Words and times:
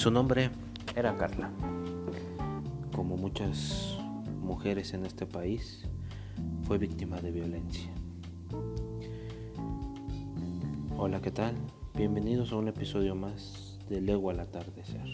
Su 0.00 0.10
nombre 0.10 0.48
era 0.96 1.14
Carla. 1.14 1.50
Como 2.96 3.18
muchas 3.18 3.98
mujeres 4.40 4.94
en 4.94 5.04
este 5.04 5.26
país, 5.26 5.84
fue 6.62 6.78
víctima 6.78 7.20
de 7.20 7.30
violencia. 7.30 7.92
Hola, 10.96 11.20
¿qué 11.20 11.30
tal? 11.30 11.54
Bienvenidos 11.94 12.50
a 12.52 12.56
un 12.56 12.68
episodio 12.68 13.14
más 13.14 13.78
de 13.90 14.00
Lego 14.00 14.30
al 14.30 14.40
atardecer. 14.40 15.04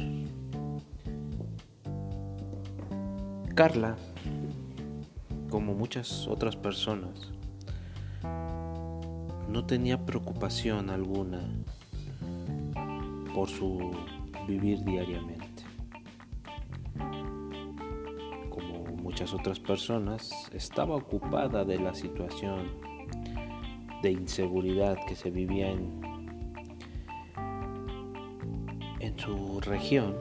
Carla, 3.56 3.96
como 5.50 5.74
muchas 5.74 6.28
otras 6.28 6.54
personas, 6.54 7.32
no 9.48 9.66
tenía 9.66 10.06
preocupación 10.06 10.90
alguna 10.90 11.40
por 13.34 13.48
su 13.48 13.80
vivir 14.46 14.82
diariamente. 14.84 15.64
Como 18.48 18.96
muchas 19.02 19.34
otras 19.34 19.60
personas, 19.60 20.30
estaba 20.52 20.96
ocupada 20.96 21.64
de 21.64 21.78
la 21.78 21.94
situación 21.94 22.70
de 24.02 24.12
inseguridad 24.12 24.96
que 25.06 25.16
se 25.16 25.30
vivía 25.30 25.70
en, 25.70 26.00
en 29.00 29.18
su 29.18 29.60
región, 29.60 30.16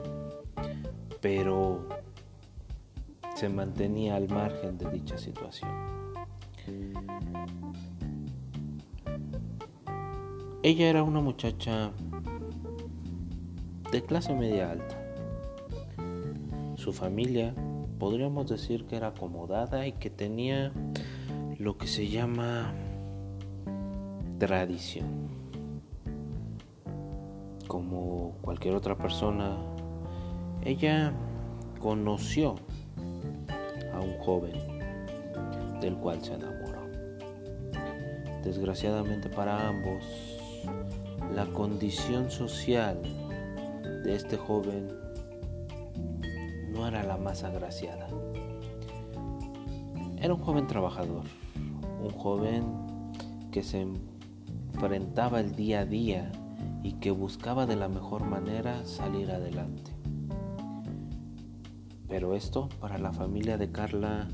pero 1.20 1.88
se 3.34 3.48
mantenía 3.48 4.16
al 4.16 4.28
margen 4.28 4.78
de 4.78 4.90
dicha 4.90 5.18
situación. 5.18 5.70
Ella 10.62 10.88
era 10.88 11.04
una 11.04 11.20
muchacha 11.20 11.92
de 13.92 14.02
clase 14.02 14.34
media 14.34 14.70
alta. 14.70 14.96
Su 16.76 16.92
familia 16.92 17.54
podríamos 17.98 18.48
decir 18.48 18.86
que 18.86 18.96
era 18.96 19.08
acomodada 19.08 19.86
y 19.86 19.92
que 19.92 20.10
tenía 20.10 20.72
lo 21.58 21.78
que 21.78 21.86
se 21.86 22.08
llama 22.08 22.74
tradición. 24.38 25.28
Como 27.66 28.36
cualquier 28.42 28.74
otra 28.74 28.96
persona, 28.96 29.56
ella 30.62 31.12
conoció 31.80 32.56
a 33.94 34.00
un 34.00 34.18
joven 34.18 34.52
del 35.80 35.96
cual 35.96 36.22
se 36.22 36.34
enamoró. 36.34 36.82
Desgraciadamente 38.44 39.28
para 39.28 39.68
ambos, 39.68 40.04
la 41.34 41.46
condición 41.46 42.30
social 42.30 42.98
de 44.06 44.14
este 44.14 44.36
joven 44.36 44.88
no 46.70 46.86
era 46.86 47.02
la 47.02 47.16
más 47.16 47.42
agraciada. 47.42 48.06
Era 50.18 50.32
un 50.32 50.40
joven 50.40 50.68
trabajador, 50.68 51.24
un 52.00 52.10
joven 52.10 52.64
que 53.50 53.64
se 53.64 53.84
enfrentaba 54.74 55.40
el 55.40 55.56
día 55.56 55.80
a 55.80 55.86
día 55.86 56.30
y 56.84 56.92
que 56.92 57.10
buscaba 57.10 57.66
de 57.66 57.74
la 57.74 57.88
mejor 57.88 58.24
manera 58.24 58.84
salir 58.84 59.32
adelante. 59.32 59.90
Pero 62.08 62.36
esto 62.36 62.68
para 62.80 62.98
la 62.98 63.12
familia 63.12 63.58
de 63.58 63.72
Carla 63.72 64.28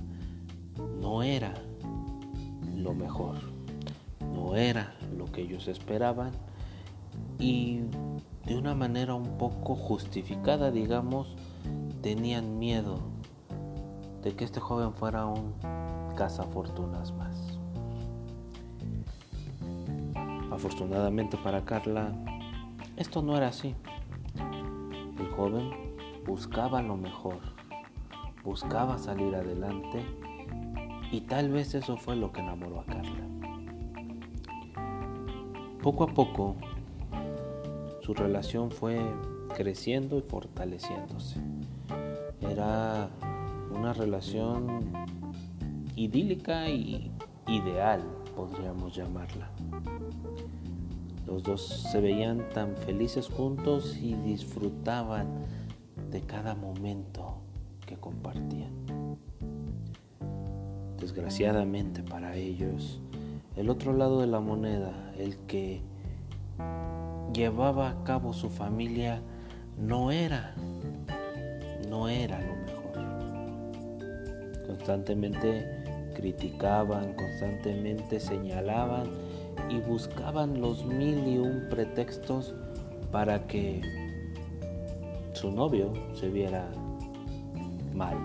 no 1.01 1.23
era 1.23 1.55
lo 2.77 2.93
mejor, 2.93 3.37
no 4.35 4.55
era 4.55 4.93
lo 5.17 5.33
que 5.33 5.41
ellos 5.41 5.67
esperaban 5.67 6.33
y 7.39 7.81
de 8.47 8.57
una 8.57 8.75
manera 8.75 9.15
un 9.15 9.39
poco 9.39 9.77
justificada, 9.77 10.71
digamos, 10.71 11.37
tenían 12.03 12.59
miedo 12.59 12.99
de 14.23 14.35
que 14.35 14.45
este 14.45 14.61
joven 14.61 14.93
fuera 14.93 15.27
un 15.27 15.55
cazafortunas 16.17 17.13
más. 17.13 17.59
Afortunadamente 20.51 21.37
para 21.39 21.65
Carla, 21.65 22.13
esto 22.97 23.23
no 23.23 23.37
era 23.37 23.49
así. 23.49 23.75
El 25.19 25.29
joven 25.31 25.71
buscaba 26.27 26.83
lo 26.83 26.97
mejor, 26.97 27.39
buscaba 28.45 28.99
salir 28.99 29.35
adelante 29.35 30.05
y 31.11 31.23
tal 31.23 31.51
vez 31.51 31.75
eso 31.75 31.97
fue 31.97 32.17
lo 32.17 32.33
que 32.33 32.41
enamoró 32.41 32.81
a 32.81 32.85
Carla. 32.85 33.27
Poco 35.83 36.05
a 36.05 36.07
poco, 36.09 36.57
su 38.03 38.15
relación 38.15 38.71
fue 38.71 39.01
creciendo 39.57 40.19
y 40.19 40.23
fortaleciéndose. 40.23 41.41
Era 42.41 43.09
una 43.73 43.93
relación 43.93 44.93
idílica 45.95 46.69
y 46.69 47.13
ideal, 47.47 48.03
podríamos 48.35 48.95
llamarla. 48.95 49.51
Los 51.27 51.45
dos 51.45 51.63
se 51.93 52.01
veían 52.01 52.49
tan 52.53 52.77
felices 52.77 53.29
juntos 53.29 53.97
y 53.97 54.15
disfrutaban 54.15 55.29
de 56.11 56.23
cada 56.23 56.57
momento 56.57 57.37
que 57.87 57.97
compartían. 57.97 58.73
Desgraciadamente 60.99 62.03
para 62.03 62.35
ellos, 62.35 63.01
el 63.57 63.71
otro 63.71 63.93
lado 63.93 64.21
de 64.21 64.27
la 64.27 64.41
moneda, 64.41 64.93
el 65.17 65.37
que 65.47 65.83
llevaba 67.33 67.91
a 67.91 68.05
cabo 68.05 68.33
su 68.33 68.51
familia 68.51 69.21
no 69.79 70.11
era, 70.13 70.55
no 71.89 72.09
era 72.09 72.41
lo 72.41 72.57
mejor. 72.57 72.83
Constantemente 74.67 76.11
criticaban, 76.15 77.15
constantemente 77.15 78.21
señalaban 78.21 79.07
y 79.69 79.79
buscaban 79.81 80.61
los 80.61 80.85
mil 80.85 81.27
y 81.27 81.39
un 81.39 81.69
pretextos 81.71 82.55
para 83.11 83.47
que 83.47 83.81
su 85.33 85.51
novio 85.51 85.93
se 86.15 86.29
viera 86.29 86.69
mal. 87.95 88.17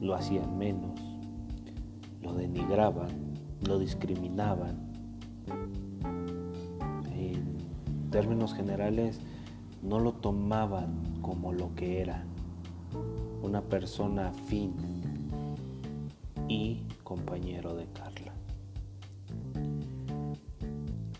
Lo 0.00 0.14
hacían 0.14 0.58
menos, 0.58 1.00
lo 2.20 2.34
denigraban, 2.34 3.08
lo 3.66 3.78
discriminaban 3.78 4.84
términos 8.14 8.54
generales 8.54 9.18
no 9.82 9.98
lo 9.98 10.12
tomaban 10.12 11.20
como 11.20 11.52
lo 11.52 11.74
que 11.74 12.00
era, 12.00 12.22
una 13.42 13.60
persona 13.60 14.28
afín 14.28 14.72
y 16.46 16.84
compañero 17.02 17.74
de 17.74 17.86
Carla. 17.86 18.32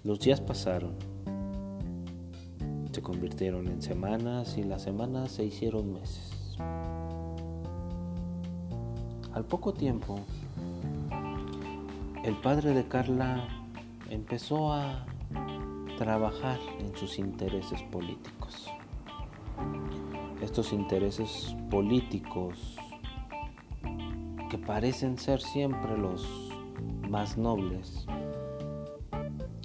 Los 0.05 0.21
días 0.21 0.41
pasaron, 0.41 0.95
se 2.93 3.03
convirtieron 3.03 3.67
en 3.67 3.83
semanas 3.83 4.57
y 4.57 4.63
las 4.63 4.83
semanas 4.83 5.33
se 5.33 5.45
hicieron 5.45 5.95
meses. 5.95 6.57
Al 9.33 9.45
poco 9.47 9.75
tiempo, 9.75 10.21
el 12.23 12.37
padre 12.37 12.73
de 12.73 12.87
Carla 12.87 13.49
empezó 14.11 14.73
a 14.73 15.07
trabajar 15.97 16.59
en 16.79 16.95
sus 16.97 17.19
intereses 17.19 17.83
políticos. 17.85 18.69
Estos 20.41 20.73
intereses 20.73 21.57
políticos 21.71 22.77
que 24.51 24.59
parecen 24.59 25.19
ser 25.19 25.41
siempre 25.41 25.97
los 25.97 26.51
más 27.09 27.39
nobles, 27.39 28.07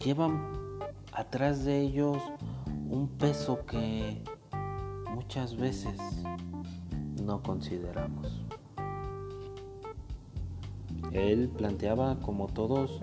llevan 0.03 0.41
atrás 1.11 1.65
de 1.65 1.81
ellos 1.81 2.17
un 2.89 3.07
peso 3.07 3.65
que 3.65 4.23
muchas 5.13 5.57
veces 5.57 5.99
no 7.23 7.41
consideramos. 7.43 8.45
Él 11.11 11.49
planteaba, 11.49 12.19
como 12.19 12.47
todos, 12.47 13.01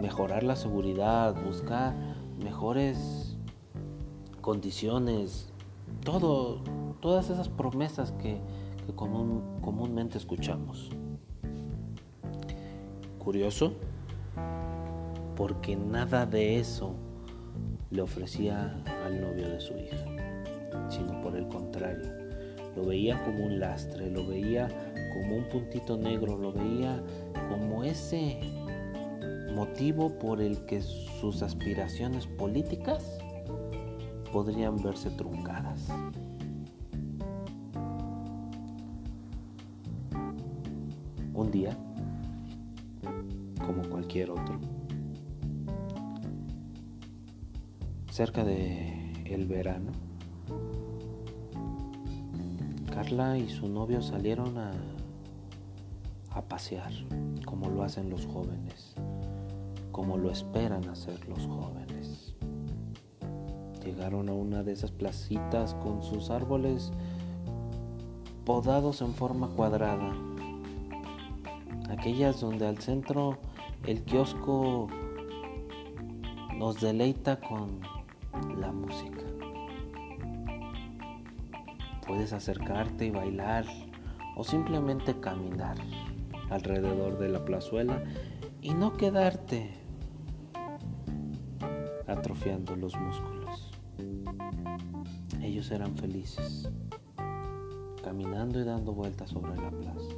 mejorar 0.00 0.42
la 0.42 0.56
seguridad, 0.56 1.34
buscar 1.42 1.94
mejores 2.46 3.36
condiciones, 4.40 5.48
todo, 6.04 6.62
todas 7.00 7.28
esas 7.28 7.48
promesas 7.48 8.12
que, 8.12 8.38
comúnmente 8.94 10.16
escuchamos. 10.16 10.90
Curioso, 13.18 13.72
porque 15.34 15.74
nada 15.74 16.24
de 16.24 16.60
eso 16.60 16.94
le 17.90 18.02
ofrecía 18.02 18.80
al 19.04 19.20
novio 19.20 19.48
de 19.48 19.60
su 19.60 19.74
hija, 19.74 20.06
sino 20.88 21.20
por 21.22 21.34
el 21.34 21.48
contrario, 21.48 22.12
lo 22.76 22.84
veía 22.84 23.20
como 23.24 23.44
un 23.44 23.58
lastre, 23.58 24.08
lo 24.08 24.24
veía 24.24 24.68
como 25.14 25.34
un 25.34 25.48
puntito 25.48 25.96
negro, 25.96 26.38
lo 26.38 26.52
veía 26.52 27.02
como 27.50 27.82
ese 27.82 28.38
motivo 29.56 30.10
por 30.18 30.42
el 30.42 30.66
que 30.66 30.82
sus 30.82 31.40
aspiraciones 31.40 32.26
políticas 32.26 33.18
podrían 34.30 34.76
verse 34.76 35.08
truncadas. 35.08 35.88
Un 41.32 41.50
día, 41.50 41.74
como 43.64 43.88
cualquier 43.88 44.30
otro, 44.30 44.60
cerca 48.10 48.44
de 48.44 49.10
el 49.24 49.46
verano, 49.46 49.90
Carla 52.92 53.38
y 53.38 53.48
su 53.48 53.68
novio 53.68 54.02
salieron 54.02 54.58
a, 54.58 54.72
a 56.32 56.42
pasear, 56.42 56.92
como 57.46 57.70
lo 57.70 57.82
hacen 57.82 58.10
los 58.10 58.26
jóvenes, 58.26 58.96
como 59.96 60.18
lo 60.18 60.30
esperan 60.30 60.86
hacer 60.90 61.26
los 61.26 61.46
jóvenes. 61.46 62.34
Llegaron 63.82 64.28
a 64.28 64.34
una 64.34 64.62
de 64.62 64.72
esas 64.72 64.90
placitas 64.90 65.72
con 65.76 66.02
sus 66.02 66.28
árboles 66.28 66.92
podados 68.44 69.00
en 69.00 69.14
forma 69.14 69.48
cuadrada, 69.48 70.12
aquellas 71.88 72.42
donde 72.42 72.66
al 72.66 72.76
centro 72.76 73.38
el 73.86 74.04
kiosco 74.04 74.88
nos 76.58 76.78
deleita 76.78 77.40
con 77.40 77.80
la 78.60 78.72
música. 78.72 79.24
Puedes 82.06 82.34
acercarte 82.34 83.06
y 83.06 83.10
bailar 83.10 83.64
o 84.36 84.44
simplemente 84.44 85.18
caminar 85.20 85.78
alrededor 86.50 87.16
de 87.18 87.30
la 87.30 87.46
plazuela 87.46 88.02
y 88.60 88.74
no 88.74 88.98
quedarte 88.98 89.75
atrofiando 92.16 92.74
los 92.76 92.96
músculos. 92.96 93.70
Ellos 95.42 95.70
eran 95.70 95.96
felices, 95.96 96.68
caminando 98.02 98.60
y 98.60 98.64
dando 98.64 98.92
vueltas 98.92 99.30
sobre 99.30 99.56
la 99.56 99.70
plaza. 99.70 100.14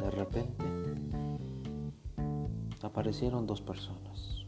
De 0.00 0.10
repente 0.10 0.64
aparecieron 2.82 3.46
dos 3.46 3.60
personas, 3.60 4.46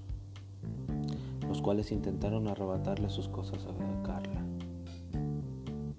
los 1.47 1.63
cuales 1.63 1.91
intentaron 1.93 2.49
arrebatarle 2.49 3.09
sus 3.09 3.29
cosas 3.29 3.67
a 3.67 4.03
Carla. 4.03 4.45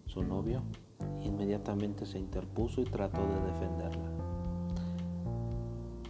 Su 0.06 0.24
novio 0.24 0.62
inmediatamente 1.24 2.06
se 2.06 2.19
interpuso 2.19 2.81
y 2.81 2.86
trató 2.86 3.22
de 3.22 3.51
defenderla. 3.51 4.10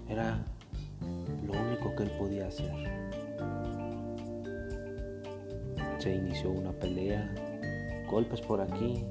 Era 0.08 0.46
lo 1.52 1.62
único 1.62 1.96
que 1.96 2.04
él 2.04 2.12
podía 2.18 2.48
hacer. 2.48 2.72
Se 5.98 6.16
inició 6.16 6.52
una 6.52 6.72
pelea, 6.72 7.30
golpes 8.10 8.42
por 8.42 8.62
aquí, 8.62 9.06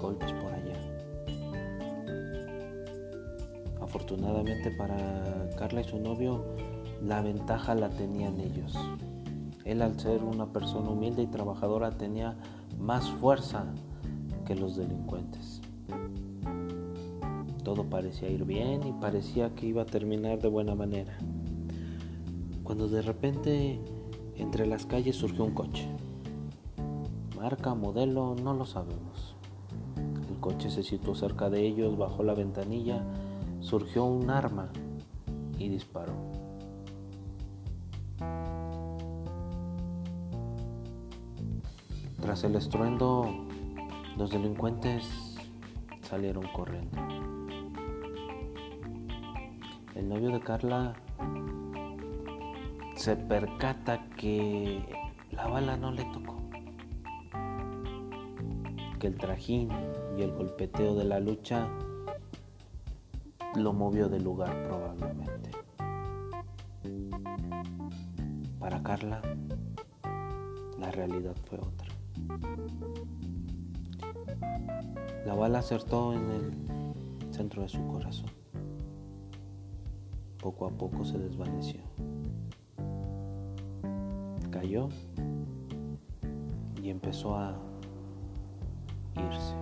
golpes 0.00 0.32
por 0.32 0.52
allá. 0.52 0.74
Afortunadamente 3.80 4.70
para 4.72 5.48
Carla 5.56 5.80
y 5.82 5.84
su 5.84 5.98
novio, 5.98 6.44
la 7.02 7.22
ventaja 7.22 7.74
la 7.74 7.88
tenían 7.90 8.40
ellos. 8.40 8.76
Él 9.64 9.82
al 9.82 9.98
ser 10.00 10.24
una 10.24 10.46
persona 10.46 10.90
humilde 10.90 11.22
y 11.22 11.26
trabajadora 11.26 11.90
tenía 11.90 12.36
más 12.78 13.08
fuerza 13.10 13.66
que 14.46 14.54
los 14.54 14.76
delincuentes. 14.76 15.60
Todo 17.62 17.84
parecía 17.84 18.30
ir 18.30 18.44
bien 18.44 18.86
y 18.86 18.92
parecía 18.92 19.54
que 19.54 19.66
iba 19.66 19.82
a 19.82 19.86
terminar 19.86 20.38
de 20.38 20.48
buena 20.48 20.74
manera. 20.74 21.18
Cuando 22.68 22.86
de 22.86 23.00
repente 23.00 23.80
entre 24.36 24.66
las 24.66 24.84
calles 24.84 25.16
surgió 25.16 25.42
un 25.42 25.54
coche. 25.54 25.88
Marca, 27.34 27.74
modelo, 27.74 28.36
no 28.42 28.52
lo 28.52 28.66
sabemos. 28.66 29.36
El 30.28 30.38
coche 30.38 30.68
se 30.68 30.82
situó 30.82 31.14
cerca 31.14 31.48
de 31.48 31.66
ellos, 31.66 31.96
bajó 31.96 32.24
la 32.24 32.34
ventanilla, 32.34 33.02
surgió 33.60 34.04
un 34.04 34.28
arma 34.28 34.68
y 35.58 35.70
disparó. 35.70 36.12
Tras 42.20 42.44
el 42.44 42.54
estruendo 42.54 43.46
los 44.18 44.30
delincuentes 44.30 45.38
salieron 46.02 46.44
corriendo. 46.52 46.98
El 49.94 50.10
novio 50.10 50.32
de 50.32 50.40
Carla 50.40 50.92
se 52.98 53.14
percata 53.14 54.08
que 54.16 54.82
la 55.30 55.46
bala 55.46 55.76
no 55.76 55.92
le 55.92 56.04
tocó, 56.06 56.36
que 58.98 59.06
el 59.06 59.16
trajín 59.16 59.70
y 60.16 60.22
el 60.22 60.32
golpeteo 60.32 60.96
de 60.96 61.04
la 61.04 61.20
lucha 61.20 61.68
lo 63.54 63.72
movió 63.72 64.08
del 64.08 64.24
lugar 64.24 64.50
probablemente. 64.64 65.50
Para 68.58 68.82
Carla, 68.82 69.22
la 70.80 70.90
realidad 70.90 71.36
fue 71.44 71.58
otra. 71.58 71.88
La 75.24 75.34
bala 75.34 75.60
acertó 75.60 76.14
en 76.14 76.30
el 76.30 77.32
centro 77.32 77.62
de 77.62 77.68
su 77.68 77.86
corazón. 77.86 78.30
Poco 80.40 80.66
a 80.66 80.70
poco 80.70 81.04
se 81.04 81.16
desvaneció. 81.16 81.87
Cayó 84.60 84.88
y 86.82 86.90
empezó 86.90 87.36
a 87.36 87.56
irse. 89.14 89.54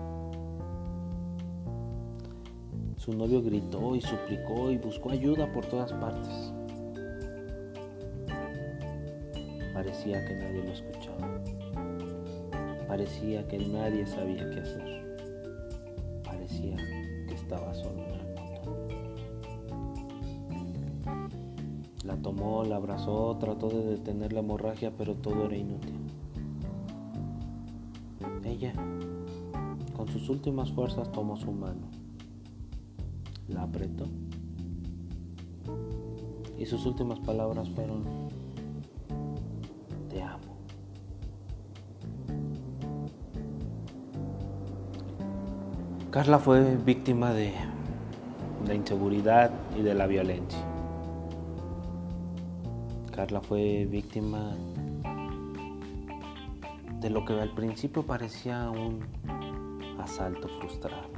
Su 2.97 3.13
novio 3.13 3.43
gritó 3.43 3.95
y 3.95 4.01
suplicó 4.01 4.71
y 4.71 4.79
buscó 4.79 5.11
ayuda 5.11 5.53
por 5.53 5.67
todas 5.67 5.93
partes. 5.93 6.51
Parecía 9.75 10.25
que 10.25 10.35
nadie 10.35 10.63
lo 10.65 10.73
escuchaba. 10.73 11.43
Parecía 12.89 13.47
que 13.49 13.59
nadie 13.59 14.07
sabía 14.07 14.49
qué 14.49 14.61
hacer. 14.61 15.19
Parecía 16.25 16.77
que 17.29 17.35
estaba 17.35 17.75
solo 17.75 17.96
tomó, 22.27 22.65
la 22.65 22.75
abrazó, 22.75 23.37
trató 23.39 23.69
de 23.69 23.85
detener 23.85 24.33
la 24.33 24.41
hemorragia, 24.41 24.91
pero 24.99 25.15
todo 25.15 25.45
era 25.45 25.57
inútil. 25.57 25.95
Ella, 28.43 28.73
con 29.97 30.09
sus 30.09 30.29
últimas 30.29 30.73
fuerzas, 30.73 31.13
tomó 31.13 31.37
su 31.37 31.53
mano, 31.53 31.87
la 33.47 33.63
apretó 33.63 34.07
y 36.59 36.67
sus 36.67 36.85
últimas 36.85 37.21
palabras 37.21 37.71
fueron, 37.71 38.03
te 40.09 40.21
amo. 40.21 40.57
Carla 46.11 46.41
fue 46.41 46.77
víctima 46.77 47.33
de 47.33 47.53
la 48.67 48.75
inseguridad 48.75 49.53
y 49.79 49.83
de 49.83 49.95
la 49.95 50.09
violencia. 50.09 50.66
Carla 53.17 53.41
fue 53.41 53.87
víctima 53.87 54.55
de 57.01 57.09
lo 57.09 57.25
que 57.25 57.33
al 57.33 57.55
principio 57.55 58.03
parecía 58.03 58.69
un 58.69 59.01
asalto 59.99 60.49
frustrado. 60.61 61.09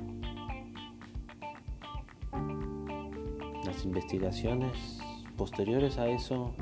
Las 3.64 3.84
investigaciones 3.84 5.00
posteriores 5.36 5.98
a 5.98 6.06
eso 6.06 6.54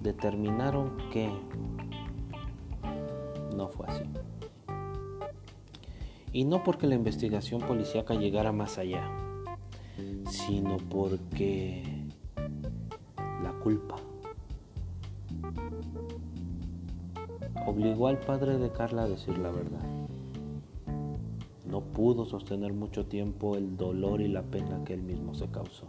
determinaron 0.00 0.96
que 1.10 1.32
no 3.56 3.66
fue 3.66 3.86
así. 3.88 4.04
Y 6.32 6.44
no 6.44 6.62
porque 6.62 6.86
la 6.86 6.94
investigación 6.94 7.62
policíaca 7.62 8.14
llegara 8.14 8.52
más 8.52 8.78
allá, 8.78 9.10
sino 10.30 10.76
porque 10.76 11.97
obligó 17.68 18.08
al 18.08 18.18
padre 18.18 18.58
de 18.58 18.70
Carla 18.70 19.02
a 19.02 19.08
decir 19.08 19.38
la 19.38 19.50
verdad. 19.50 19.84
No 21.66 21.80
pudo 21.80 22.24
sostener 22.24 22.72
mucho 22.72 23.06
tiempo 23.06 23.56
el 23.56 23.76
dolor 23.76 24.20
y 24.20 24.28
la 24.28 24.42
pena 24.42 24.82
que 24.84 24.94
él 24.94 25.02
mismo 25.02 25.34
se 25.34 25.48
causó. 25.48 25.86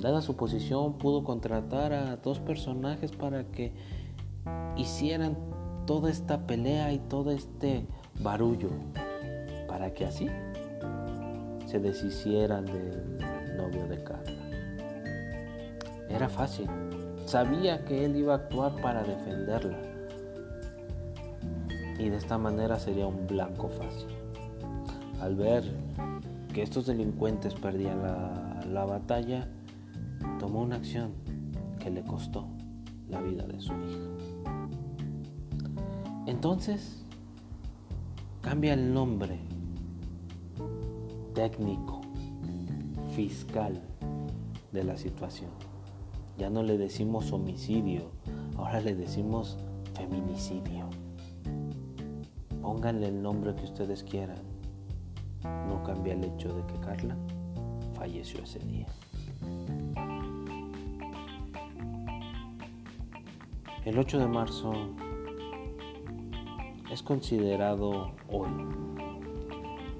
Dada 0.00 0.22
su 0.22 0.36
posición, 0.36 0.94
pudo 0.94 1.22
contratar 1.22 1.92
a 1.92 2.16
dos 2.16 2.38
personajes 2.40 3.12
para 3.12 3.44
que 3.44 3.72
hicieran 4.76 5.36
toda 5.86 6.10
esta 6.10 6.46
pelea 6.46 6.92
y 6.92 6.98
todo 6.98 7.30
este 7.30 7.86
barullo 8.20 8.70
para 9.68 9.92
que 9.92 10.06
así 10.06 10.28
se 11.66 11.78
deshicieran 11.78 12.66
de. 12.66 13.33
Era 16.14 16.28
fácil 16.28 16.70
sabía 17.26 17.84
que 17.84 18.04
él 18.04 18.16
iba 18.16 18.34
a 18.34 18.36
actuar 18.36 18.80
para 18.80 19.02
defenderla. 19.02 19.78
Y 21.98 22.08
de 22.08 22.16
esta 22.16 22.38
manera 22.38 22.78
sería 22.78 23.06
un 23.06 23.26
blanco 23.26 23.68
fácil. 23.68 24.08
Al 25.20 25.36
ver 25.36 25.64
que 26.52 26.62
estos 26.62 26.86
delincuentes 26.86 27.54
perdían 27.54 28.02
la, 28.02 28.64
la 28.68 28.84
batalla, 28.84 29.48
tomó 30.38 30.62
una 30.62 30.76
acción 30.76 31.12
que 31.78 31.90
le 31.90 32.02
costó 32.02 32.46
la 33.08 33.20
vida 33.20 33.46
de 33.46 33.60
su 33.60 33.72
hija. 33.72 34.52
Entonces, 36.26 37.04
cambia 38.40 38.74
el 38.74 38.92
nombre 38.92 39.38
técnico, 41.34 42.00
fiscal 43.14 43.80
de 44.72 44.84
la 44.84 44.96
situación. 44.96 45.63
Ya 46.36 46.50
no 46.50 46.62
le 46.62 46.76
decimos 46.78 47.32
homicidio, 47.32 48.10
ahora 48.56 48.80
le 48.80 48.94
decimos 48.94 49.56
feminicidio. 49.94 50.90
Pónganle 52.60 53.08
el 53.08 53.22
nombre 53.22 53.54
que 53.54 53.64
ustedes 53.64 54.02
quieran. 54.02 54.42
No 55.68 55.82
cambia 55.84 56.14
el 56.14 56.24
hecho 56.24 56.48
de 56.48 56.66
que 56.66 56.80
Carla 56.80 57.16
falleció 57.94 58.42
ese 58.42 58.58
día. 58.60 58.86
El 63.84 63.98
8 63.98 64.18
de 64.18 64.26
marzo 64.26 64.72
es 66.90 67.02
considerado 67.02 68.12
hoy 68.30 68.48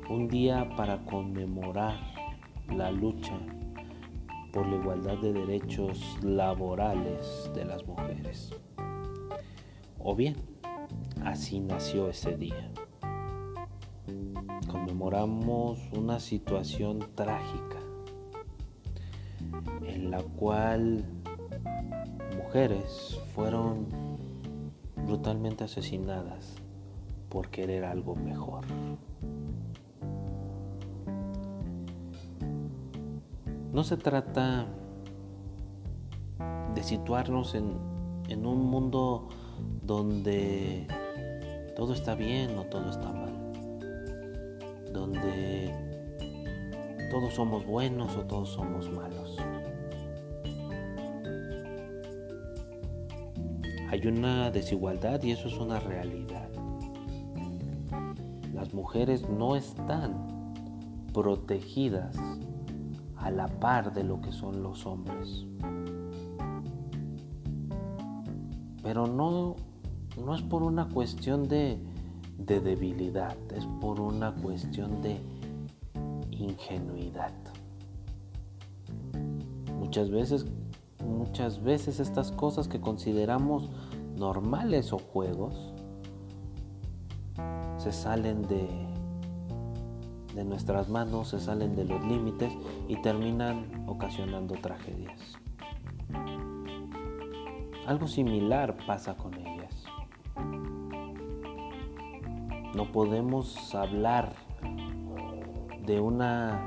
un 0.08 0.28
día 0.28 0.68
para 0.76 1.04
conmemorar 1.04 1.94
la 2.68 2.90
lucha 2.90 3.38
por 4.54 4.68
la 4.68 4.76
igualdad 4.76 5.18
de 5.18 5.32
derechos 5.32 6.16
laborales 6.22 7.50
de 7.56 7.64
las 7.64 7.84
mujeres. 7.86 8.54
O 9.98 10.14
bien, 10.14 10.36
así 11.24 11.58
nació 11.58 12.08
ese 12.08 12.36
día. 12.36 12.70
Conmemoramos 14.70 15.80
una 15.92 16.20
situación 16.20 17.00
trágica 17.16 17.80
en 19.88 20.12
la 20.12 20.22
cual 20.22 21.04
mujeres 22.36 23.20
fueron 23.34 23.88
brutalmente 25.04 25.64
asesinadas 25.64 26.54
por 27.28 27.48
querer 27.48 27.84
algo 27.84 28.14
mejor. 28.14 28.64
No 33.74 33.82
se 33.82 33.96
trata 33.96 34.66
de 36.76 36.82
situarnos 36.84 37.56
en, 37.56 37.76
en, 38.28 38.46
un 38.46 38.66
mundo 38.66 39.30
donde 39.82 40.86
todo 41.74 41.92
está 41.92 42.14
bien 42.14 42.56
o 42.56 42.66
todo 42.66 42.88
está 42.88 43.12
mal, 43.12 43.32
donde 44.92 45.74
todos 47.10 47.34
somos 47.34 47.66
buenos 47.66 48.16
o 48.16 48.20
todos 48.20 48.50
somos 48.50 48.88
malos. 48.92 49.38
Hay 53.90 54.06
una 54.06 54.52
desigualdad 54.52 55.20
y 55.24 55.32
eso 55.32 55.48
es 55.48 55.54
una 55.54 55.80
realidad. 55.80 56.48
Las 58.54 58.72
mujeres 58.72 59.28
no 59.28 59.56
están 59.56 60.54
protegidas 61.12 62.16
a 63.24 63.30
la 63.30 63.48
par 63.48 63.94
de 63.94 64.04
lo 64.04 64.20
que 64.20 64.30
son 64.30 64.62
los 64.62 64.84
hombres. 64.84 65.46
Pero 68.82 69.06
no, 69.06 69.56
no 70.22 70.34
es 70.34 70.42
por 70.42 70.62
una 70.62 70.90
cuestión 70.90 71.48
de, 71.48 71.78
de 72.36 72.60
debilidad, 72.60 73.34
es 73.56 73.64
por 73.80 73.98
una 73.98 74.34
cuestión 74.34 75.00
de 75.00 75.18
ingenuidad. 76.32 77.32
Muchas 79.78 80.10
veces, 80.10 80.44
muchas 81.02 81.62
veces 81.62 82.00
estas 82.00 82.30
cosas 82.30 82.68
que 82.68 82.80
consideramos 82.80 83.70
normales 84.18 84.92
o 84.92 84.98
juegos 84.98 85.72
se 87.78 87.90
salen 87.90 88.42
de, 88.42 88.68
de 90.34 90.44
nuestras 90.44 90.88
manos, 90.88 91.28
se 91.28 91.40
salen 91.40 91.76
de 91.76 91.84
los 91.84 92.04
límites 92.04 92.52
y 92.88 92.96
terminan 92.96 93.84
ocasionando 93.86 94.54
tragedias. 94.54 95.38
Algo 97.86 98.08
similar 98.08 98.76
pasa 98.86 99.16
con 99.16 99.34
ellas. 99.34 99.84
No 102.74 102.90
podemos 102.90 103.74
hablar 103.74 104.32
de 105.84 106.00
una 106.00 106.60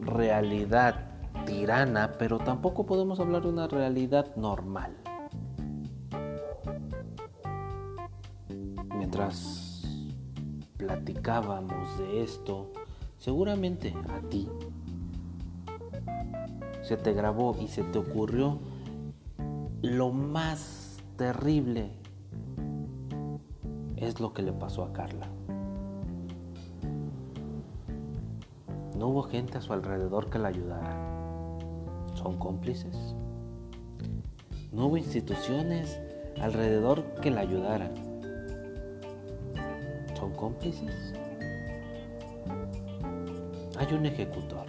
realidad 0.00 1.12
tirana, 1.44 2.12
pero 2.18 2.38
tampoco 2.38 2.86
podemos 2.86 3.20
hablar 3.20 3.42
de 3.42 3.48
una 3.48 3.68
realidad 3.68 4.34
normal. 4.36 4.96
Mientras 8.96 9.61
platicábamos 10.82 11.96
de 11.96 12.24
esto, 12.24 12.72
seguramente 13.16 13.94
a 14.08 14.20
ti 14.28 14.48
se 16.82 16.96
te 16.96 17.12
grabó 17.12 17.56
y 17.60 17.68
se 17.68 17.84
te 17.84 17.98
ocurrió 17.98 18.58
lo 19.80 20.10
más 20.10 20.98
terrible 21.16 21.92
es 23.96 24.18
lo 24.18 24.34
que 24.34 24.42
le 24.42 24.52
pasó 24.52 24.82
a 24.82 24.92
Carla. 24.92 25.28
No 28.98 29.08
hubo 29.08 29.22
gente 29.22 29.58
a 29.58 29.60
su 29.60 29.72
alrededor 29.72 30.30
que 30.30 30.40
la 30.40 30.48
ayudara. 30.48 30.96
¿Son 32.14 32.36
cómplices? 32.38 33.14
No 34.72 34.86
hubo 34.86 34.96
instituciones 34.96 36.00
alrededor 36.40 37.04
que 37.20 37.30
la 37.30 37.42
ayudaran. 37.42 38.01
¿Son 40.42 40.54
cómplices? 40.54 41.14
Hay 43.78 43.94
un 43.94 44.06
ejecutor. 44.06 44.66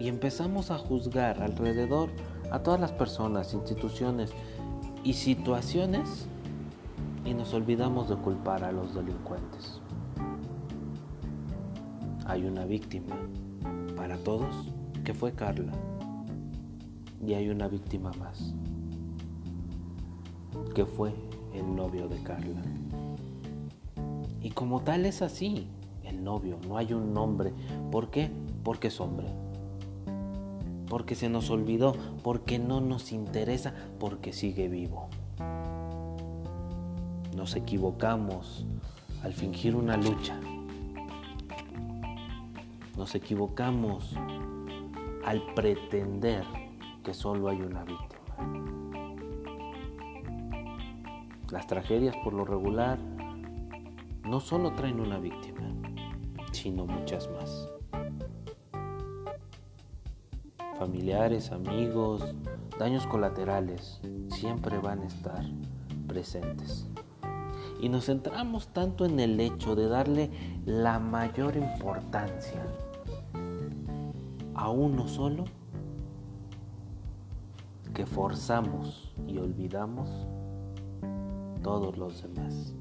Y 0.00 0.08
empezamos 0.08 0.72
a 0.72 0.78
juzgar 0.78 1.40
alrededor 1.40 2.10
a 2.50 2.64
todas 2.64 2.80
las 2.80 2.90
personas, 2.90 3.54
instituciones 3.54 4.32
y 5.04 5.12
situaciones 5.12 6.26
y 7.24 7.32
nos 7.32 7.54
olvidamos 7.54 8.08
de 8.08 8.16
culpar 8.16 8.64
a 8.64 8.72
los 8.72 8.92
delincuentes. 8.92 9.80
Hay 12.26 12.44
una 12.44 12.64
víctima 12.64 13.14
para 13.96 14.16
todos 14.16 14.72
que 15.04 15.14
fue 15.14 15.32
Carla 15.32 15.72
y 17.24 17.34
hay 17.34 17.50
una 17.50 17.68
víctima 17.68 18.10
más 18.18 18.52
que 20.74 20.84
fue 20.84 21.14
el 21.54 21.76
novio 21.76 22.08
de 22.08 22.20
Carla. 22.24 22.81
Y 24.42 24.50
como 24.50 24.80
tal 24.82 25.06
es 25.06 25.22
así, 25.22 25.68
el 26.02 26.24
novio, 26.24 26.58
no 26.66 26.76
hay 26.76 26.92
un 26.92 27.14
nombre. 27.14 27.52
¿Por 27.90 28.10
qué? 28.10 28.30
Porque 28.64 28.88
es 28.88 29.00
hombre. 29.00 29.28
Porque 30.88 31.14
se 31.14 31.28
nos 31.28 31.48
olvidó, 31.50 31.94
porque 32.22 32.58
no 32.58 32.80
nos 32.80 33.12
interesa, 33.12 33.72
porque 34.00 34.32
sigue 34.32 34.68
vivo. 34.68 35.08
Nos 37.36 37.54
equivocamos 37.54 38.66
al 39.22 39.32
fingir 39.32 39.76
una 39.76 39.96
lucha. 39.96 40.38
Nos 42.96 43.14
equivocamos 43.14 44.14
al 45.24 45.42
pretender 45.54 46.44
que 47.02 47.14
solo 47.14 47.48
hay 47.48 47.62
una 47.62 47.84
víctima. 47.84 48.12
Las 51.50 51.66
tragedias 51.66 52.16
por 52.24 52.32
lo 52.32 52.44
regular 52.44 52.98
no 54.24 54.40
solo 54.40 54.72
traen 54.72 55.00
una 55.00 55.18
víctima, 55.18 55.60
sino 56.52 56.86
muchas 56.86 57.28
más. 57.30 57.68
Familiares, 60.78 61.52
amigos, 61.52 62.34
daños 62.78 63.06
colaterales 63.06 64.00
siempre 64.28 64.78
van 64.78 65.00
a 65.00 65.06
estar 65.06 65.44
presentes. 66.06 66.86
Y 67.80 67.88
nos 67.88 68.06
centramos 68.06 68.68
tanto 68.68 69.04
en 69.04 69.18
el 69.18 69.38
hecho 69.40 69.74
de 69.74 69.88
darle 69.88 70.30
la 70.64 70.98
mayor 70.98 71.56
importancia 71.56 72.64
a 74.54 74.70
uno 74.70 75.08
solo 75.08 75.44
que 77.92 78.06
forzamos 78.06 79.12
y 79.26 79.38
olvidamos 79.38 80.08
todos 81.62 81.96
los 81.96 82.22
demás. 82.22 82.74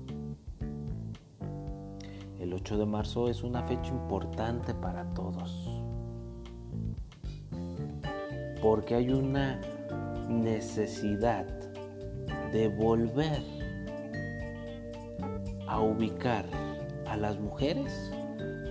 El 2.41 2.55
8 2.55 2.79
de 2.79 2.85
marzo 2.87 3.29
es 3.29 3.43
una 3.43 3.61
fecha 3.67 3.91
importante 3.91 4.73
para 4.73 5.05
todos. 5.13 5.69
Porque 8.63 8.95
hay 8.95 9.11
una 9.11 9.61
necesidad 10.27 11.45
de 12.51 12.67
volver 12.67 13.43
a 15.67 15.79
ubicar 15.81 16.47
a 17.05 17.15
las 17.15 17.39
mujeres 17.39 18.11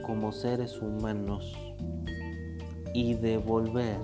como 0.03 0.33
seres 0.33 0.83
humanos 0.83 1.57
y 2.93 3.15
de 3.15 3.39
volver 3.39 4.01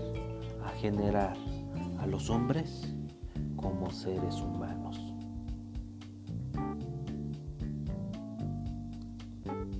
a 0.64 0.68
generar 0.78 1.36
a 1.98 2.06
los 2.06 2.30
hombres 2.30 2.86
como 3.56 3.90
seres 3.90 4.36
humanos. 4.36 4.55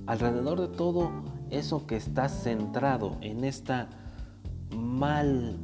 Alrededor 0.07 0.61
de 0.61 0.69
todo 0.69 1.11
eso 1.49 1.85
que 1.85 1.97
está 1.97 2.29
centrado 2.29 3.17
en 3.19 3.43
esta 3.43 3.89
mal 4.73 5.59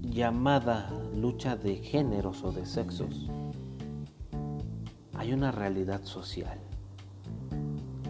llamada 0.00 0.90
lucha 1.14 1.56
de 1.56 1.76
géneros 1.76 2.42
o 2.44 2.50
de 2.50 2.64
sexos, 2.64 3.28
hay 5.12 5.34
una 5.34 5.52
realidad 5.52 6.02
social. 6.04 6.58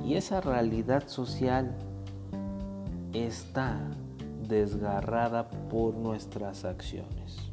Y 0.06 0.14
esa 0.14 0.40
realidad 0.40 1.08
social 1.08 1.76
está 3.12 3.80
desgarrada 4.46 5.48
por 5.70 5.94
nuestras 5.94 6.64
acciones. 6.64 7.50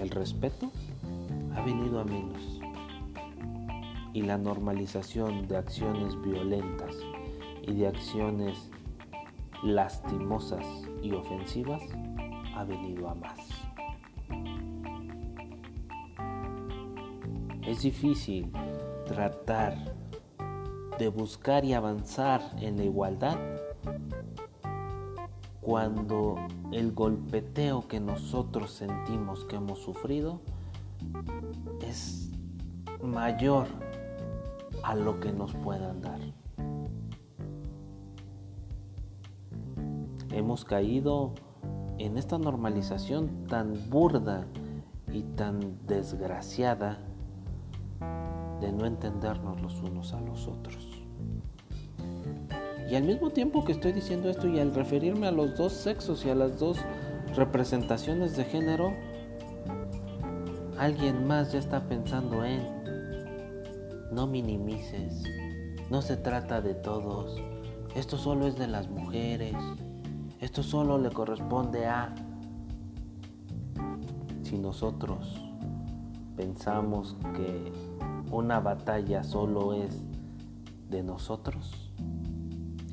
El 0.00 0.10
respeto 0.10 0.72
ha 1.54 1.62
venido 1.62 2.00
a 2.00 2.04
menos 2.04 2.63
y 4.14 4.22
la 4.22 4.38
normalización 4.38 5.48
de 5.48 5.56
acciones 5.56 6.18
violentas 6.22 6.94
y 7.62 7.74
de 7.74 7.88
acciones 7.88 8.70
lastimosas 9.64 10.64
y 11.02 11.12
ofensivas 11.12 11.82
ha 12.54 12.64
venido 12.64 13.10
a 13.10 13.14
más. 13.16 13.40
Es 17.66 17.82
difícil 17.82 18.52
tratar 19.04 19.96
de 20.98 21.08
buscar 21.08 21.64
y 21.64 21.72
avanzar 21.72 22.40
en 22.60 22.76
la 22.76 22.84
igualdad 22.84 23.36
cuando 25.60 26.36
el 26.70 26.92
golpeteo 26.92 27.88
que 27.88 27.98
nosotros 27.98 28.70
sentimos 28.70 29.44
que 29.46 29.56
hemos 29.56 29.80
sufrido 29.80 30.40
es 31.80 32.30
mayor 33.02 33.66
a 34.84 34.94
lo 34.94 35.18
que 35.18 35.32
nos 35.32 35.54
puedan 35.54 36.02
dar. 36.02 36.20
Hemos 40.30 40.64
caído 40.64 41.32
en 41.98 42.18
esta 42.18 42.38
normalización 42.38 43.46
tan 43.48 43.74
burda 43.88 44.46
y 45.10 45.22
tan 45.22 45.78
desgraciada 45.86 46.98
de 48.60 48.72
no 48.72 48.84
entendernos 48.84 49.60
los 49.62 49.80
unos 49.80 50.12
a 50.12 50.20
los 50.20 50.48
otros. 50.48 50.90
Y 52.90 52.96
al 52.96 53.04
mismo 53.04 53.30
tiempo 53.30 53.64
que 53.64 53.72
estoy 53.72 53.92
diciendo 53.92 54.28
esto 54.28 54.48
y 54.48 54.60
al 54.60 54.74
referirme 54.74 55.26
a 55.26 55.32
los 55.32 55.56
dos 55.56 55.72
sexos 55.72 56.26
y 56.26 56.30
a 56.30 56.34
las 56.34 56.58
dos 56.58 56.78
representaciones 57.34 58.36
de 58.36 58.44
género, 58.44 58.92
alguien 60.78 61.26
más 61.26 61.52
ya 61.52 61.58
está 61.58 61.88
pensando 61.88 62.44
en, 62.44 62.73
no 64.14 64.28
minimices, 64.28 65.24
no 65.90 66.00
se 66.00 66.16
trata 66.16 66.60
de 66.60 66.74
todos, 66.74 67.36
esto 67.96 68.16
solo 68.16 68.46
es 68.46 68.56
de 68.56 68.68
las 68.68 68.88
mujeres, 68.88 69.56
esto 70.40 70.62
solo 70.62 70.98
le 70.98 71.10
corresponde 71.10 71.86
a... 71.86 72.14
Si 74.44 74.56
nosotros 74.56 75.42
pensamos 76.36 77.16
que 77.34 77.72
una 78.30 78.60
batalla 78.60 79.24
solo 79.24 79.74
es 79.74 80.00
de 80.90 81.02
nosotros, 81.02 81.92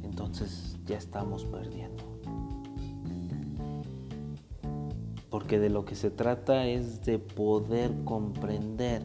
entonces 0.04 0.80
ya 0.86 0.98
estamos 0.98 1.46
perdiendo. 1.46 2.04
Porque 5.30 5.60
de 5.60 5.70
lo 5.70 5.86
que 5.86 5.96
se 5.96 6.10
trata 6.10 6.66
es 6.66 7.04
de 7.04 7.20
poder 7.20 8.04
comprender 8.06 9.04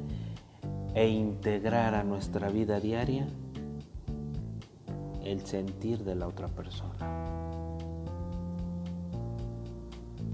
e 0.96 1.09
integrar 1.09 1.94
a 1.94 2.02
nuestra 2.02 2.48
vida 2.48 2.80
diaria 2.80 3.28
el 5.22 5.44
sentir 5.44 6.02
de 6.04 6.14
la 6.14 6.26
otra 6.26 6.48
persona. 6.48 6.94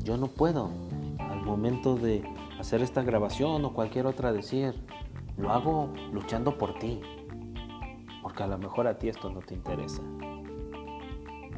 Yo 0.04 0.16
no 0.16 0.28
puedo 0.28 0.70
al 1.18 1.42
momento 1.42 1.96
de 1.96 2.22
hacer 2.60 2.80
esta 2.80 3.02
grabación 3.02 3.64
o 3.64 3.74
cualquier 3.74 4.06
otra 4.06 4.32
decir, 4.32 4.72
lo 5.36 5.50
hago 5.50 5.92
luchando 6.12 6.56
por 6.56 6.78
ti, 6.78 7.00
porque 8.22 8.44
a 8.44 8.46
lo 8.46 8.56
mejor 8.56 8.86
a 8.86 8.98
ti 8.98 9.08
esto 9.08 9.30
no 9.30 9.40
te 9.40 9.54
interesa. 9.54 10.00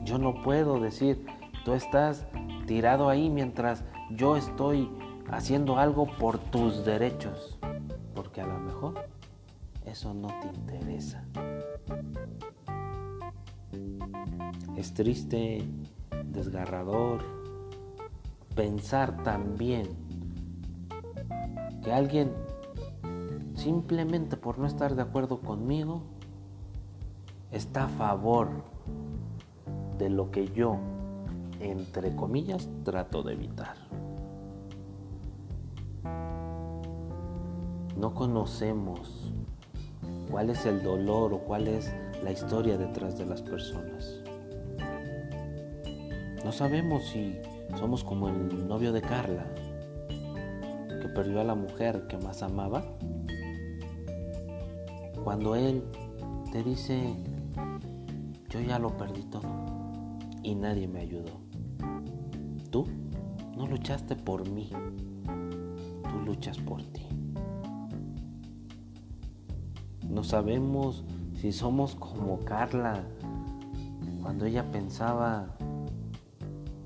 Yo 0.05 0.17
no 0.17 0.43
puedo 0.43 0.81
decir, 0.81 1.27
tú 1.67 1.75
estás 1.75 2.27
tirado 2.67 3.11
ahí 3.11 3.29
mientras 3.29 3.85
yo 4.11 4.39
estoy 4.39 4.89
haciendo 5.31 5.77
algo 5.77 6.07
por 6.07 6.39
tus 6.39 6.87
derechos, 6.87 7.59
eso 9.95 10.13
no 10.13 10.27
te 10.41 10.49
interesa. 10.49 11.25
Es 14.77 14.93
triste, 14.93 15.65
desgarrador 16.33 17.23
pensar 18.57 19.23
también 19.23 19.87
que 21.85 21.93
alguien 21.93 22.33
simplemente 23.55 24.37
por 24.37 24.59
no 24.59 24.67
estar 24.67 24.97
de 24.97 25.03
acuerdo 25.03 25.39
conmigo, 25.39 26.03
está 27.53 27.85
a 27.85 27.89
favor 27.89 28.65
de 29.97 30.11
lo 30.11 30.33
que 30.33 30.49
yo, 30.49 30.77
entre 31.61 32.17
comillas, 32.17 32.69
trato 32.83 33.23
de 33.23 33.35
evitar. 33.35 33.77
No 37.97 38.13
conocemos 38.13 39.33
cuál 40.35 40.51
es 40.51 40.67
el 40.67 40.83
dolor 40.83 41.33
o 41.33 41.39
cuál 41.39 41.69
es 41.69 41.95
la 42.25 42.33
historia 42.33 42.77
detrás 42.77 43.17
de 43.17 43.25
las 43.25 43.41
personas. 43.41 44.21
No 46.45 46.51
sabemos 46.51 47.05
si 47.05 47.39
somos 47.79 48.03
como 48.03 48.29
el 48.29 48.67
novio 48.67 48.93
de 48.93 49.01
Carla, 49.01 49.47
que 50.09 51.09
perdió 51.15 51.41
a 51.41 51.45
la 51.45 51.55
mujer 51.55 52.09
que 52.09 52.17
más 52.17 52.43
amaba 52.43 52.85
cuando 55.23 55.55
Él 55.55 55.85
te 56.51 56.65
dice, 56.65 57.15
yo 58.51 58.59
ya 58.59 58.81
lo 58.81 58.97
perdí 58.97 59.23
todo 59.27 60.17
y 60.43 60.57
nadie 60.57 60.89
me 60.89 60.99
ayudó. 60.99 61.31
Tú 62.73 62.89
no 63.57 63.69
luchaste 63.69 64.17
por 64.17 64.51
mí, 64.51 64.69
tú 66.11 66.19
luchas 66.27 66.59
por 66.59 66.83
ti. 66.83 67.04
No 70.15 70.23
sabemos 70.23 71.03
si 71.35 71.51
somos 71.51 71.97
como 71.97 72.39
Carla 72.45 73.03
cuando 74.23 74.47
ella 74.47 74.71
pensaba 74.71 75.57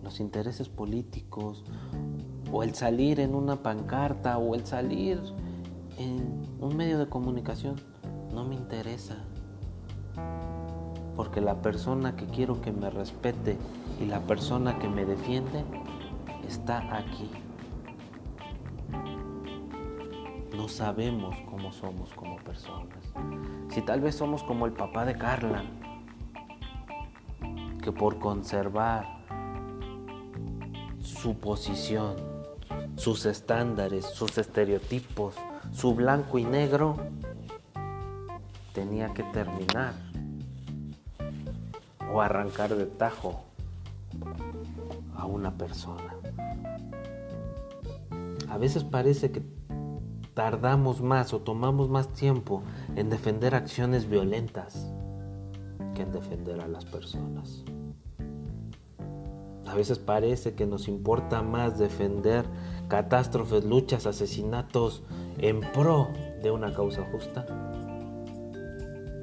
los 0.02 0.18
intereses 0.18 0.70
políticos 0.70 1.62
o 2.50 2.62
el 2.62 2.74
salir 2.74 3.20
en 3.20 3.34
una 3.34 3.62
pancarta 3.62 4.38
o 4.38 4.54
el 4.54 4.64
salir 4.64 5.20
en 5.98 6.40
un 6.58 6.74
medio 6.74 6.98
de 6.98 7.10
comunicación 7.10 7.76
no 8.32 8.44
me 8.44 8.54
interesa. 8.54 9.16
Porque 11.14 11.42
la 11.42 11.60
persona 11.60 12.16
que 12.16 12.24
quiero 12.24 12.62
que 12.62 12.72
me 12.72 12.88
respete 12.88 13.58
y 14.00 14.06
la 14.06 14.20
persona 14.20 14.78
que 14.78 14.88
me 14.88 15.04
defiende 15.04 15.64
está 16.46 16.96
aquí. 16.96 17.28
Sabemos 20.68 21.34
cómo 21.50 21.72
somos 21.72 22.12
como 22.12 22.36
personas. 22.36 22.98
Si 23.70 23.82
tal 23.82 24.00
vez 24.00 24.14
somos 24.14 24.44
como 24.44 24.66
el 24.66 24.72
papá 24.72 25.04
de 25.04 25.16
Carla, 25.16 25.64
que 27.82 27.90
por 27.90 28.18
conservar 28.18 29.24
su 31.00 31.38
posición, 31.38 32.16
sus 32.96 33.24
estándares, 33.26 34.04
sus 34.04 34.36
estereotipos, 34.38 35.34
su 35.72 35.94
blanco 35.94 36.38
y 36.38 36.44
negro, 36.44 36.96
tenía 38.72 39.12
que 39.14 39.24
terminar 39.24 39.94
o 42.12 42.20
arrancar 42.20 42.76
de 42.76 42.86
tajo 42.86 43.42
a 45.16 45.24
una 45.24 45.50
persona. 45.56 46.14
A 48.48 48.58
veces 48.58 48.84
parece 48.84 49.32
que 49.32 49.57
tardamos 50.38 51.02
más 51.02 51.34
o 51.34 51.40
tomamos 51.40 51.88
más 51.88 52.12
tiempo 52.12 52.62
en 52.94 53.10
defender 53.10 53.56
acciones 53.56 54.08
violentas 54.08 54.88
que 55.96 56.02
en 56.02 56.12
defender 56.12 56.60
a 56.60 56.68
las 56.68 56.84
personas. 56.84 57.64
A 59.66 59.74
veces 59.74 59.98
parece 59.98 60.54
que 60.54 60.64
nos 60.64 60.86
importa 60.86 61.42
más 61.42 61.76
defender 61.76 62.44
catástrofes, 62.86 63.64
luchas, 63.64 64.06
asesinatos 64.06 65.02
en 65.38 65.60
pro 65.72 66.06
de 66.40 66.52
una 66.52 66.72
causa 66.72 67.02
justa 67.10 67.44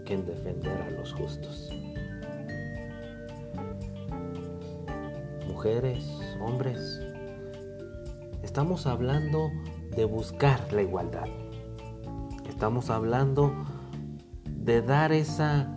que 0.06 0.16
en 0.16 0.26
defender 0.26 0.82
a 0.82 0.90
los 0.90 1.14
justos. 1.14 1.70
Mujeres, 5.48 6.06
hombres, 6.42 7.00
estamos 8.44 8.86
hablando 8.86 9.50
de 9.96 10.06
buscar 10.06 10.72
la 10.72 10.82
igualdad. 10.82 11.28
Estamos 12.48 12.90
hablando 12.90 13.54
de 14.46 14.82
dar 14.82 15.12
esa 15.12 15.72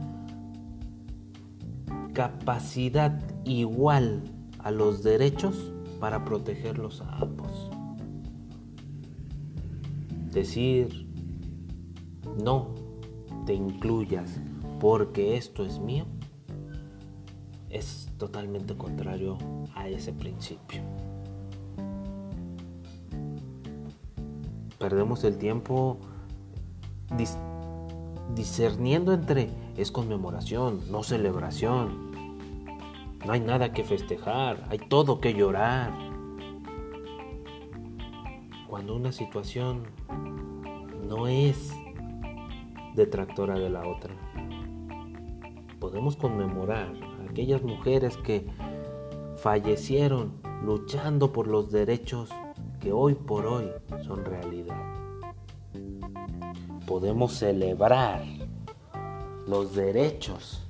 capacidad 2.13 3.23
igual 3.45 4.23
a 4.59 4.71
los 4.71 5.03
derechos 5.03 5.73
para 6.01 6.25
protegerlos 6.25 7.01
a 7.01 7.19
ambos. 7.19 7.71
Decir, 10.33 11.09
no 12.43 12.75
te 13.47 13.55
incluyas 13.55 14.41
porque 14.81 15.37
esto 15.37 15.65
es 15.65 15.79
mío, 15.79 16.07
es 17.71 18.11
totalmente 18.19 18.77
contrario 18.77 19.39
a 19.75 19.89
ese 19.89 20.13
principio. 20.13 20.83
Perdemos 24.89 25.23
el 25.25 25.37
tiempo 25.37 25.99
discerniendo 28.35 29.13
entre 29.13 29.51
es 29.77 29.93
conmemoración, 29.93 30.81
no 30.91 31.03
celebración. 31.03 32.11
No 33.27 33.35
hay 33.35 33.41
nada 33.41 33.75
que 33.75 33.85
festejar, 33.85 34.67
hay 34.71 34.79
todo 34.79 35.21
que 35.21 35.35
llorar. 35.35 35.93
Cuando 38.67 38.97
una 38.97 39.13
situación 39.13 39.83
no 41.07 41.29
es 41.29 41.71
detractora 42.95 43.59
de 43.59 43.69
la 43.69 43.87
otra. 43.87 44.15
Podemos 45.81 46.17
conmemorar 46.17 46.95
a 47.21 47.31
aquellas 47.31 47.63
mujeres 47.63 48.17
que 48.17 48.47
fallecieron 49.37 50.41
luchando 50.65 51.31
por 51.31 51.47
los 51.47 51.71
derechos 51.71 52.31
que 52.81 52.93
hoy 52.93 53.15
por 53.15 53.47
hoy 53.47 53.71
son 54.05 54.25
realidad. 54.25 54.77
Podemos 56.87 57.35
celebrar 57.35 58.23
los 59.47 59.75
derechos 59.75 60.67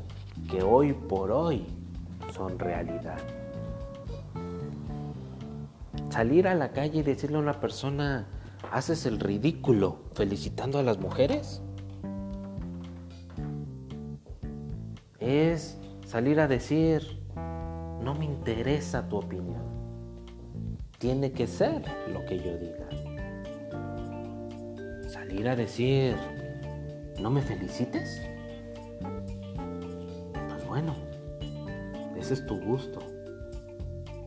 que 0.51 0.63
hoy 0.63 0.93
por 0.93 1.31
hoy 1.31 1.67
son 2.33 2.59
realidad. 2.59 3.19
Salir 6.11 6.49
a 6.49 6.55
la 6.55 6.73
calle 6.73 7.01
y 7.01 7.03
decirle 7.03 7.37
a 7.37 7.41
una 7.41 7.61
persona, 7.61 8.27
haces 8.73 9.07
el 9.07 9.21
ridículo 9.21 9.99
felicitando 10.15 10.79
a 10.79 10.83
las 10.83 10.99
mujeres, 10.99 11.63
es 15.21 15.79
salir 16.07 16.41
a 16.41 16.49
decir, 16.49 17.23
no 18.03 18.15
me 18.15 18.25
interesa 18.25 19.09
tu 19.09 19.19
opinión. 19.19 19.68
Tiene 20.99 21.33
que 21.33 21.47
ser 21.47 21.83
lo 22.13 22.25
que 22.27 22.39
yo 22.39 22.59
diga. 22.59 22.89
Salir 25.09 25.49
a 25.49 25.57
decir, 25.57 26.17
no 27.21 27.31
me 27.31 27.41
felicites. 27.41 28.21
Pues 30.49 30.67
bueno, 30.67 30.95
ese 32.17 32.35
es 32.35 32.47
tu 32.47 32.61
gusto. 32.61 33.01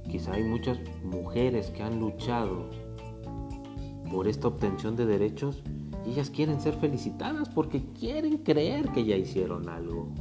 Quizá 0.10 0.34
hay 0.34 0.44
muchas 0.44 0.80
mujeres 1.04 1.70
que 1.70 1.84
han 1.84 2.00
luchado 2.00 2.70
por 4.10 4.28
esta 4.28 4.48
obtención 4.48 4.96
de 4.96 5.06
derechos 5.06 5.64
y 6.06 6.12
ellas 6.12 6.30
quieren 6.30 6.60
ser 6.60 6.74
felicitadas 6.76 7.50
porque 7.50 7.84
quieren 7.94 8.40
creer 8.40 8.90
que 8.90 9.06
ya 9.06 9.16
hicieron 9.16 9.70
algo 9.70 10.14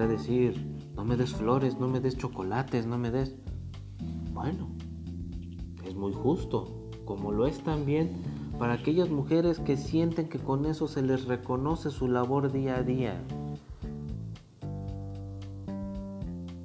a 0.00 0.06
decir, 0.06 0.54
no 0.96 1.04
me 1.04 1.16
des 1.16 1.32
flores, 1.32 1.78
no 1.78 1.88
me 1.88 2.00
des 2.00 2.16
chocolates, 2.16 2.86
no 2.86 2.98
me 2.98 3.10
des... 3.10 3.36
Bueno, 4.34 4.66
es 5.84 5.94
muy 5.94 6.12
justo, 6.12 6.90
como 7.04 7.30
lo 7.30 7.46
es 7.46 7.60
también 7.60 8.10
para 8.58 8.74
aquellas 8.74 9.08
mujeres 9.08 9.60
que 9.60 9.76
sienten 9.76 10.28
que 10.28 10.40
con 10.40 10.66
eso 10.66 10.88
se 10.88 11.02
les 11.02 11.26
reconoce 11.26 11.90
su 11.90 12.08
labor 12.08 12.50
día 12.52 12.76
a 12.76 12.82
día. 12.82 13.22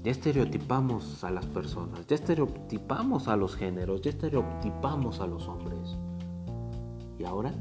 Ya 0.03 0.12
estereotipamos 0.12 1.23
a 1.23 1.29
las 1.29 1.45
personas, 1.45 2.08
ya 2.08 2.15
estereotipamos 2.15 3.27
a 3.27 3.36
los 3.36 3.55
géneros, 3.55 4.01
ya 4.01 4.10
estereotipamos 4.10 5.19
a 5.19 5.27
los 5.27 5.47
hombres. 5.47 5.95
Y 7.19 7.23
ahora 7.23 7.53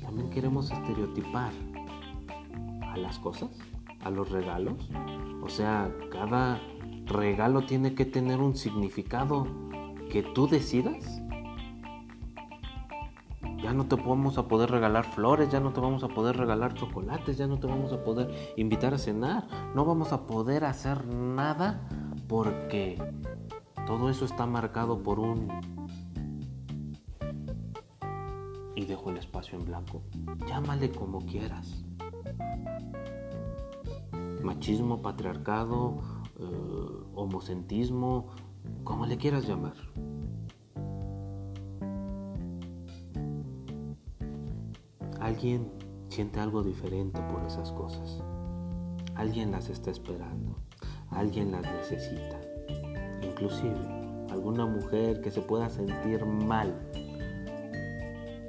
también 0.00 0.30
queremos 0.30 0.70
estereotipar 0.70 1.52
a 2.82 2.96
las 2.96 3.18
cosas 3.18 3.50
a 4.04 4.10
los 4.10 4.30
regalos. 4.30 4.88
O 5.42 5.48
sea, 5.48 5.92
cada 6.10 6.60
regalo 7.06 7.62
tiene 7.62 7.94
que 7.94 8.04
tener 8.04 8.40
un 8.40 8.56
significado 8.56 9.46
que 10.10 10.22
tú 10.22 10.46
decidas. 10.46 11.22
Ya 13.62 13.72
no 13.72 13.86
te 13.86 13.94
vamos 13.94 14.38
a 14.38 14.48
poder 14.48 14.70
regalar 14.70 15.04
flores, 15.04 15.48
ya 15.50 15.60
no 15.60 15.72
te 15.72 15.80
vamos 15.80 16.02
a 16.02 16.08
poder 16.08 16.36
regalar 16.36 16.74
chocolates, 16.74 17.38
ya 17.38 17.46
no 17.46 17.60
te 17.60 17.68
vamos 17.68 17.92
a 17.92 18.02
poder 18.02 18.54
invitar 18.56 18.92
a 18.92 18.98
cenar, 18.98 19.46
no 19.74 19.84
vamos 19.84 20.12
a 20.12 20.26
poder 20.26 20.64
hacer 20.64 21.06
nada 21.06 21.88
porque 22.28 23.00
todo 23.86 24.10
eso 24.10 24.24
está 24.24 24.46
marcado 24.46 25.02
por 25.02 25.20
un... 25.20 25.48
Y 28.74 28.84
dejo 28.84 29.10
el 29.10 29.18
espacio 29.18 29.58
en 29.58 29.66
blanco. 29.66 30.02
Llámale 30.48 30.90
como 30.90 31.24
quieras 31.24 31.84
machismo, 34.42 35.02
patriarcado, 35.02 36.00
eh, 36.42 37.04
homocentrismo, 37.14 38.28
como 38.84 39.06
le 39.06 39.16
quieras 39.16 39.46
llamar. 39.46 39.74
Alguien 45.20 45.70
siente 46.08 46.40
algo 46.40 46.62
diferente 46.62 47.20
por 47.32 47.44
esas 47.44 47.70
cosas. 47.72 48.22
Alguien 49.14 49.52
las 49.52 49.68
está 49.68 49.90
esperando. 49.90 50.56
Alguien 51.10 51.52
las 51.52 51.62
necesita. 51.62 52.40
Inclusive 53.22 54.02
alguna 54.30 54.66
mujer 54.66 55.20
que 55.20 55.30
se 55.30 55.42
pueda 55.42 55.68
sentir 55.68 56.24
mal 56.24 56.74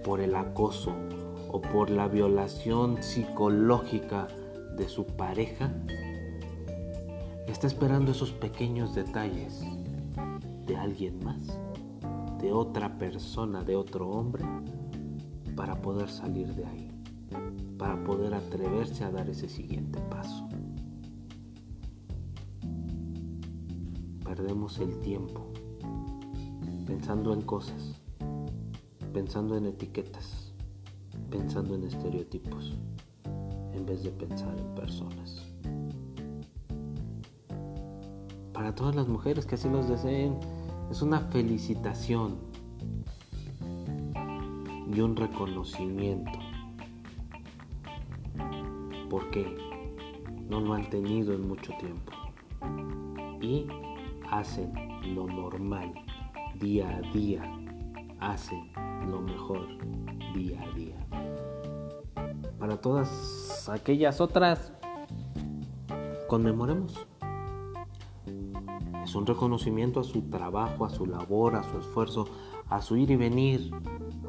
por 0.04 0.20
el 0.20 0.36
acoso 0.36 0.94
o 1.52 1.62
por 1.62 1.90
la 1.90 2.08
violación 2.08 3.04
psicológica 3.04 4.28
de 4.76 4.90
su 4.90 5.06
pareja 5.06 5.72
está 7.48 7.68
esperando 7.68 8.12
esos 8.12 8.32
pequeños 8.32 8.96
detalles 8.96 9.62
de 10.66 10.76
alguien 10.76 11.24
más, 11.24 11.60
de 12.40 12.52
otra 12.52 12.98
persona, 12.98 13.64
de 13.64 13.76
otro 13.76 14.10
hombre, 14.10 14.44
para 15.56 15.76
poder 15.82 16.10
salir 16.10 16.54
de 16.56 16.66
ahí, 16.66 16.92
para 17.78 18.02
poder 18.04 18.34
atreverse 18.34 19.04
a 19.04 19.12
dar 19.12 19.30
ese 19.30 19.50
siguiente 19.50 20.00
paso. 20.10 20.48
Perdemos 24.24 24.80
el 24.80 25.00
tiempo 25.02 25.52
pensando 26.88 27.34
en 27.34 27.42
cosas, 27.42 28.02
pensando 29.14 29.58
en 29.58 29.68
etiquetas, 29.68 30.54
pensando 31.30 31.76
en 31.76 31.84
estereotipos 31.84 32.74
en 33.74 33.86
vez 33.86 34.04
de 34.04 34.12
pensar 34.12 34.58
en 34.58 34.76
personas. 34.76 35.53
Para 38.64 38.76
todas 38.76 38.96
las 38.96 39.10
mujeres 39.10 39.46
que 39.46 39.56
así 39.56 39.68
los 39.68 39.90
deseen, 39.90 40.40
es 40.90 41.02
una 41.02 41.20
felicitación 41.20 42.38
y 44.88 45.02
un 45.02 45.18
reconocimiento. 45.18 46.32
Porque 49.10 49.54
no 50.48 50.62
lo 50.62 50.76
han 50.76 50.90
tenido 50.90 51.34
en 51.34 51.46
mucho 51.46 51.74
tiempo. 51.78 52.14
Y 53.42 53.68
hacen 54.32 54.72
lo 55.14 55.28
normal 55.28 55.94
día 56.58 56.88
a 56.88 57.02
día. 57.12 57.44
Hacen 58.22 58.72
lo 59.12 59.20
mejor 59.20 59.68
día 60.34 60.62
a 60.62 60.74
día 60.74 60.96
para 62.58 62.78
todas 62.78 63.68
aquellas 63.68 64.22
otras, 64.22 64.72
conmemoremos. 66.30 67.06
Es 69.14 69.18
un 69.18 69.28
reconocimiento 69.28 70.00
a 70.00 70.04
su 70.04 70.24
trabajo, 70.24 70.86
a 70.86 70.90
su 70.90 71.06
labor, 71.06 71.56
a 71.56 71.62
su 71.62 71.78
esfuerzo, 71.78 72.26
a 72.68 72.82
su 72.82 72.98
ir 72.98 73.12
y 73.12 73.16
venir, 73.16 73.70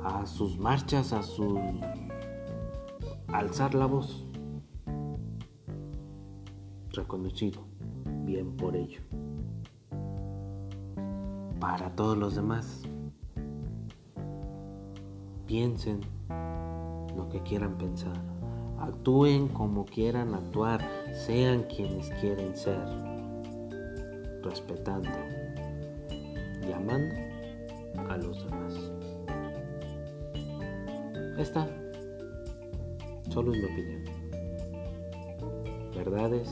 a 0.05 0.27
sus 0.27 0.59
marchas, 0.59 1.15
a 1.15 1.23
su 1.23 1.59
alzar 3.29 3.75
la 3.75 3.87
voz. 3.87 4.27
Reconocido, 6.93 7.63
bien 8.27 8.55
por 8.59 8.77
ello. 8.77 9.01
Para 11.59 11.97
todos 11.97 12.19
los 12.19 12.35
demás, 12.35 12.83
piensen 15.47 16.03
lo 17.17 17.27
que 17.31 17.43
quieran 17.43 17.79
pensar, 17.79 18.23
actúen 18.79 19.49
como 19.49 19.87
quieran 19.87 20.35
actuar, 20.35 20.87
sean 21.15 21.63
quienes 21.75 22.11
quieren 22.21 22.55
ser, 22.55 23.14
respetando 24.45 25.11
y 26.67 26.73
amando 26.73 27.15
a 28.09 28.17
los 28.17 28.45
demás. 28.45 28.93
Esta 31.39 31.67
solo 33.31 33.53
es 33.53 33.59
mi 33.59 33.65
opinión. 33.65 34.05
Verdades 35.95 36.49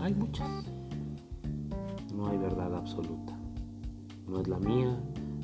hay 0.00 0.14
muchas. 0.14 0.48
No 2.14 2.28
hay 2.28 2.38
verdad 2.38 2.74
absoluta. 2.74 3.38
No 4.28 4.40
es 4.40 4.48
la 4.48 4.58
mía, 4.58 4.98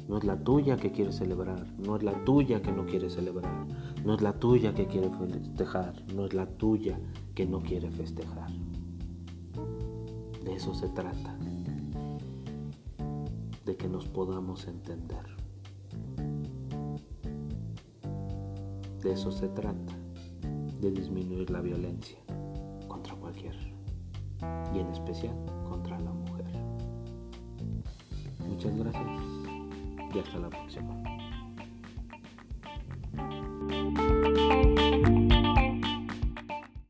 no 0.09 0.17
es 0.17 0.25
la 0.25 0.37
tuya 0.43 0.77
que 0.77 0.91
quiere 0.91 1.13
celebrar, 1.13 1.67
no 1.79 1.97
es 1.97 2.03
la 2.03 2.25
tuya 2.25 2.63
que 2.63 2.73
no 2.73 2.87
quiere 2.87 3.11
celebrar, 3.11 3.67
no 4.05 4.15
es 4.15 4.23
la 4.23 4.33
tuya 4.33 4.75
que 4.75 4.87
quiere 4.87 5.11
festejar, 5.11 5.95
no 6.15 6.25
es 6.25 6.33
la 6.33 6.47
tuya 6.47 6.99
que 7.35 7.45
no 7.47 7.61
quiere 7.61 7.91
festejar. 7.91 8.51
De 10.45 10.55
eso 10.55 10.75
se 10.75 10.89
trata, 10.89 11.38
de 13.69 13.77
que 13.77 13.87
nos 13.87 14.09
podamos 14.09 14.67
entender. 14.67 15.27
De 19.03 19.13
eso 19.13 19.31
se 19.31 19.47
trata, 19.49 19.93
de 20.81 20.91
disminuir 20.91 21.51
la 21.51 21.61
violencia 21.61 22.19
contra 22.89 23.15
cualquier, 23.17 23.55
y 24.73 24.79
en 24.79 24.87
especial 24.89 25.37
contra 25.69 26.01
la 26.01 26.13
mujer. 26.13 26.47
Muchas 28.49 28.75
gracias 28.75 29.21
y 30.15 30.19
hasta 30.19 30.39
la 30.39 30.49
próxima. 30.49 31.18